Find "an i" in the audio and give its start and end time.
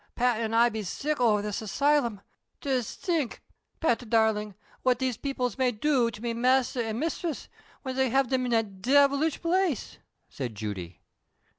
0.39-0.69